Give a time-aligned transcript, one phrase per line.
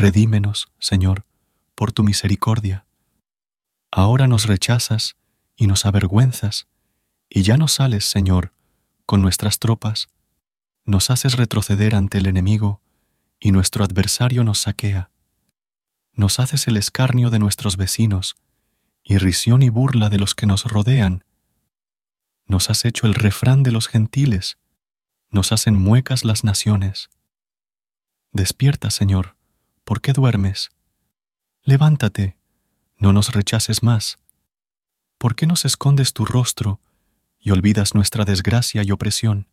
[0.00, 1.26] Redímenos, Señor,
[1.74, 2.86] por tu misericordia.
[3.90, 5.16] Ahora nos rechazas
[5.56, 6.68] y nos avergüenzas,
[7.28, 8.54] y ya no sales, Señor,
[9.04, 10.08] con nuestras tropas,
[10.86, 12.80] nos haces retroceder ante el enemigo,
[13.38, 15.10] y nuestro adversario nos saquea.
[16.14, 18.36] Nos haces el escarnio de nuestros vecinos,
[19.04, 21.24] irrisión y burla de los que nos rodean.
[22.46, 24.56] Nos has hecho el refrán de los gentiles,
[25.28, 27.10] nos hacen muecas las naciones.
[28.32, 29.36] Despierta, Señor,
[29.90, 30.70] ¿por qué duermes?
[31.64, 32.36] Levántate,
[32.96, 34.20] no nos rechaces más.
[35.18, 36.78] ¿Por qué nos escondes tu rostro
[37.40, 39.48] y olvidas nuestra desgracia y opresión?